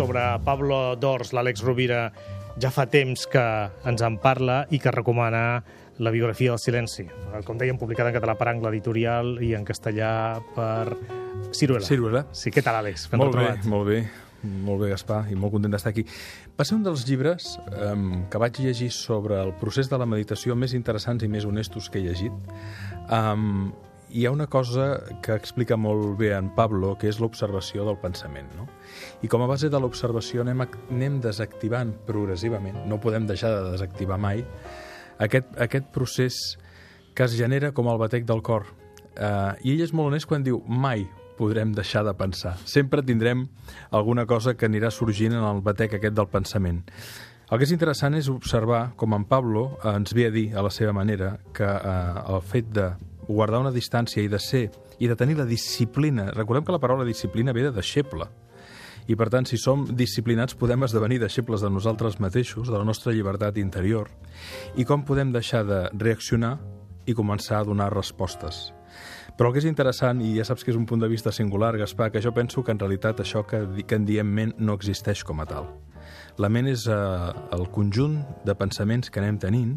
sobre 0.00 0.22
Pablo 0.46 0.96
Dors, 0.96 1.34
l'Àlex 1.36 1.60
Rovira, 1.60 2.06
ja 2.60 2.70
fa 2.72 2.86
temps 2.88 3.26
que 3.28 3.42
ens 3.84 4.00
en 4.00 4.14
parla 4.22 4.62
i 4.72 4.78
que 4.80 4.92
recomana 4.94 5.60
la 6.00 6.12
biografia 6.14 6.54
del 6.54 6.62
silenci. 6.62 7.04
Com 7.44 7.58
dèiem, 7.60 7.76
publicada 7.76 8.08
en 8.08 8.16
català 8.16 8.32
per 8.38 8.48
Angle 8.48 8.70
Editorial 8.72 9.34
i 9.44 9.52
en 9.58 9.66
castellà 9.68 10.40
per 10.54 10.96
Ciruela. 11.52 11.84
Ciruela. 11.84 12.22
Sí, 12.32 12.48
què 12.54 12.64
tal, 12.64 12.78
Àlex? 12.80 13.10
Ben 13.12 13.20
Molt 13.20 13.36
bé, 13.36 13.44
retrobat. 13.44 13.68
molt 13.68 13.88
bé. 13.90 14.00
Molt 14.40 14.80
bé, 14.80 14.88
Gaspar, 14.94 15.26
i 15.28 15.36
molt 15.36 15.52
content 15.52 15.76
d'estar 15.76 15.92
aquí. 15.92 16.06
Va 16.56 16.64
ser 16.64 16.78
un 16.78 16.86
dels 16.86 17.04
llibres 17.04 17.50
um, 17.76 18.22
que 18.32 18.40
vaig 18.40 18.62
llegir 18.64 18.88
sobre 18.96 19.36
el 19.36 19.52
procés 19.60 19.92
de 19.92 20.00
la 20.00 20.08
meditació 20.08 20.56
més 20.56 20.72
interessants 20.72 21.26
i 21.26 21.28
més 21.28 21.44
honestos 21.44 21.90
que 21.92 22.00
he 22.00 22.06
llegit. 22.08 22.32
Um, 23.12 23.74
hi 24.10 24.26
ha 24.26 24.32
una 24.34 24.46
cosa 24.50 25.00
que 25.22 25.34
explica 25.34 25.76
molt 25.78 26.16
bé 26.18 26.32
en 26.36 26.50
Pablo, 26.54 26.96
que 26.98 27.08
és 27.10 27.20
l'observació 27.22 27.84
del 27.86 27.98
pensament. 28.02 28.50
No? 28.58 28.66
I 29.22 29.30
com 29.30 29.44
a 29.44 29.48
base 29.50 29.70
de 29.70 29.80
l'observació 29.80 30.42
anem, 30.44 30.64
anem 30.90 31.20
desactivant 31.22 31.94
progressivament, 32.08 32.82
no 32.90 33.00
podem 33.02 33.28
deixar 33.30 33.52
de 33.56 33.70
desactivar 33.72 34.18
mai, 34.18 34.44
aquest, 35.22 35.54
aquest 35.60 35.88
procés 35.94 36.40
que 37.14 37.26
es 37.26 37.36
genera 37.38 37.72
com 37.76 37.90
el 37.92 38.00
batec 38.00 38.26
del 38.26 38.42
cor. 38.42 38.68
Uh, 39.20 39.56
I 39.62 39.74
ell 39.74 39.82
és 39.84 39.94
molt 39.94 40.10
honest 40.10 40.28
quan 40.30 40.46
diu 40.46 40.62
mai 40.66 41.06
podrem 41.40 41.72
deixar 41.72 42.04
de 42.04 42.14
pensar. 42.14 42.54
Sempre 42.68 43.02
tindrem 43.06 43.46
alguna 43.90 44.26
cosa 44.28 44.54
que 44.54 44.68
anirà 44.68 44.90
sorgint 44.92 45.34
en 45.36 45.44
el 45.44 45.62
batec 45.64 45.96
aquest 45.96 46.16
del 46.16 46.28
pensament. 46.32 46.82
El 47.50 47.58
que 47.58 47.66
és 47.66 47.72
interessant 47.74 48.14
és 48.14 48.28
observar 48.30 48.92
com 49.00 49.16
en 49.16 49.24
Pablo 49.26 49.64
ens 49.88 50.12
ve 50.14 50.28
a 50.28 50.34
dir, 50.34 50.50
a 50.54 50.62
la 50.62 50.70
seva 50.70 50.92
manera, 50.94 51.32
que 51.56 51.66
eh, 51.66 51.94
el 52.30 52.44
fet 52.46 52.68
de 52.76 52.92
guardar 53.30 53.60
una 53.62 53.72
distància 53.74 54.22
i 54.22 54.28
de 54.28 54.38
ser 54.42 54.68
i 54.98 55.08
de 55.08 55.16
tenir 55.16 55.38
la 55.38 55.48
disciplina... 55.48 56.30
Recordem 56.34 56.66
que 56.66 56.74
la 56.74 56.82
paraula 56.82 57.06
disciplina 57.08 57.54
ve 57.56 57.68
de 57.68 57.74
deixeble. 57.76 58.28
I, 59.08 59.16
per 59.18 59.30
tant, 59.32 59.46
si 59.48 59.58
som 59.58 59.86
disciplinats, 59.96 60.54
podem 60.58 60.84
esdevenir 60.86 61.20
deixebles 61.22 61.64
de 61.64 61.70
nosaltres 61.72 62.20
mateixos, 62.22 62.68
de 62.68 62.76
la 62.76 62.84
nostra 62.86 63.14
llibertat 63.14 63.58
interior, 63.58 64.10
i 64.76 64.84
com 64.86 65.02
podem 65.06 65.32
deixar 65.34 65.64
de 65.66 65.80
reaccionar 65.96 66.58
i 67.08 67.16
començar 67.16 67.58
a 67.60 67.66
donar 67.66 67.90
respostes. 67.94 68.68
Però 69.38 69.48
el 69.48 69.54
que 69.54 69.62
és 69.62 69.68
interessant, 69.70 70.20
i 70.20 70.34
ja 70.36 70.44
saps 70.44 70.66
que 70.66 70.70
és 70.74 70.78
un 70.78 70.86
punt 70.86 71.00
de 71.00 71.08
vista 71.08 71.32
singular, 71.32 71.72
Gaspar, 71.80 72.10
que 72.12 72.22
jo 72.22 72.34
penso 72.36 72.62
que 72.62 72.74
en 72.74 72.82
realitat 72.82 73.22
això 73.24 73.42
que, 73.48 73.64
que 73.86 73.96
en 73.96 74.04
diem 74.06 74.28
ment 74.28 74.52
no 74.58 74.76
existeix 74.76 75.24
com 75.24 75.40
a 75.40 75.48
tal. 75.48 75.70
La 76.40 76.48
ment 76.48 76.68
és 76.70 76.86
eh, 76.88 76.96
el 77.56 77.66
conjunt 77.74 78.20
de 78.46 78.54
pensaments 78.56 79.10
que 79.10 79.20
anem 79.20 79.38
tenint 79.42 79.76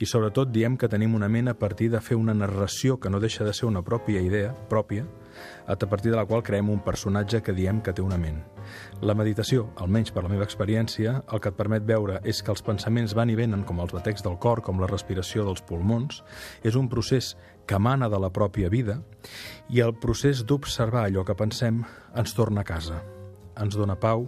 i 0.00 0.08
sobretot 0.08 0.50
diem 0.52 0.76
que 0.80 0.88
tenim 0.88 1.14
una 1.14 1.28
ment 1.28 1.50
a 1.52 1.56
partir 1.58 1.90
de 1.92 2.00
fer 2.00 2.16
una 2.16 2.34
narració 2.34 2.98
que 3.00 3.10
no 3.10 3.20
deixa 3.20 3.44
de 3.44 3.52
ser 3.52 3.68
una 3.68 3.82
pròpia 3.84 4.22
idea, 4.24 4.54
pròpia, 4.70 5.06
a 5.66 5.76
partir 5.76 6.10
de 6.10 6.16
la 6.16 6.24
qual 6.26 6.42
creem 6.42 6.70
un 6.70 6.80
personatge 6.80 7.42
que 7.42 7.52
diem 7.52 7.82
que 7.82 7.92
té 7.92 8.02
una 8.02 8.18
ment. 8.18 8.40
La 9.00 9.14
meditació, 9.14 9.68
almenys 9.76 10.10
per 10.12 10.24
la 10.24 10.32
meva 10.32 10.46
experiència, 10.46 11.18
el 11.32 11.40
que 11.40 11.52
et 11.52 11.58
permet 11.58 11.84
veure 11.86 12.18
és 12.24 12.42
que 12.42 12.52
els 12.52 12.64
pensaments 12.64 13.14
van 13.16 13.30
i 13.30 13.36
venen 13.38 13.64
com 13.68 13.80
els 13.80 13.94
batecs 13.94 14.24
del 14.24 14.38
cor, 14.40 14.62
com 14.64 14.80
la 14.80 14.90
respiració 14.90 15.44
dels 15.46 15.62
pulmons, 15.62 16.22
és 16.64 16.76
un 16.76 16.88
procés 16.88 17.34
que 17.68 17.76
emana 17.76 18.08
de 18.08 18.18
la 18.18 18.32
pròpia 18.32 18.70
vida 18.72 18.98
i 19.68 19.82
el 19.84 19.94
procés 20.00 20.44
d'observar 20.48 21.06
allò 21.06 21.24
que 21.24 21.36
pensem 21.36 21.82
ens 22.16 22.34
torna 22.34 22.64
a 22.64 22.68
casa, 22.68 23.02
ens 23.60 23.76
dona 23.76 23.98
pau 24.00 24.26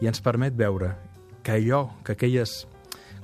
i 0.00 0.06
ens 0.10 0.20
permet 0.24 0.56
veure 0.56 0.94
que 1.42 1.52
allò, 1.58 1.88
que 2.04 2.12
aquelles... 2.16 2.64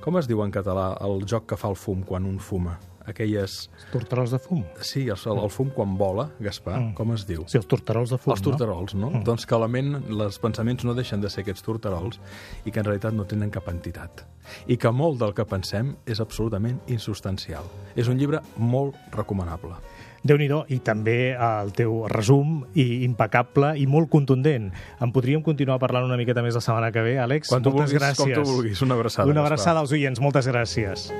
Com 0.01 0.17
es 0.17 0.25
diu 0.29 0.39
en 0.41 0.49
català 0.53 0.95
el 1.05 1.25
joc 1.29 1.45
que 1.51 1.57
fa 1.57 1.69
el 1.69 1.75
fum 1.77 2.01
quan 2.03 2.25
un 2.25 2.39
fuma? 2.41 2.79
Aquelles... 3.05 3.67
Torterols 3.91 4.31
de 4.33 4.37
fum. 4.41 4.59
Sí, 4.85 5.07
el, 5.09 5.17
el 5.41 5.49
fum 5.49 5.69
quan 5.73 5.95
vola, 5.97 6.27
Gaspar, 6.39 6.75
Mm. 6.79 6.93
com 6.97 7.11
es 7.13 7.25
diu? 7.27 7.43
Sí, 7.49 7.57
els 7.57 7.65
torterols 7.69 8.13
de 8.13 8.17
fum, 8.21 8.31
els 8.33 8.41
torterols, 8.45 8.93
no? 8.97 9.09
Mm. 9.09 9.23
Doncs 9.25 9.45
que 9.49 9.57
la 9.57 9.67
ment, 9.67 9.95
els 10.13 10.37
pensaments 10.41 10.85
no 10.85 10.93
deixen 10.97 11.21
de 11.21 11.29
ser 11.29 11.41
aquests 11.43 11.65
torterols 11.65 12.19
i 12.65 12.71
que 12.71 12.79
en 12.81 12.85
realitat 12.85 13.13
no 13.17 13.25
tenen 13.25 13.49
cap 13.53 13.67
entitat. 13.73 14.23
I 14.69 14.77
que 14.77 14.89
molt 14.93 15.19
del 15.21 15.33
que 15.37 15.45
pensem 15.49 15.95
és 16.05 16.21
absolutament 16.21 16.79
insubstancial. 16.93 17.65
És 17.95 18.07
un 18.09 18.17
llibre 18.21 18.41
molt 18.57 18.97
recomanable. 19.17 19.75
Déu 20.23 20.37
nhi 20.37 20.47
i 20.69 20.79
també 20.79 21.33
el 21.33 21.71
teu 21.73 22.07
resum 22.11 22.65
i 22.73 23.03
impecable 23.05 23.73
i 23.77 23.87
molt 23.87 24.09
contundent. 24.09 24.71
En 25.01 25.11
podríem 25.11 25.41
continuar 25.41 25.79
parlant 25.79 26.05
una 26.05 26.17
miqueta 26.17 26.41
més 26.41 26.55
la 26.55 26.61
setmana 26.61 26.91
que 26.91 27.01
ve, 27.01 27.17
Àlex? 27.19 27.49
Quan 27.49 27.63
tu 27.63 27.71
Moltes 27.71 27.91
vulguis, 27.91 28.01
gràcies. 28.01 28.35
com 28.35 28.43
tu 28.43 28.49
vulguis. 28.49 28.81
Una 28.81 28.95
abraçada. 28.95 29.29
Una 29.29 29.41
abraçada 29.41 29.79
als 29.79 29.91
oients. 29.91 30.19
Moltes 30.19 30.47
gràcies. 30.47 31.11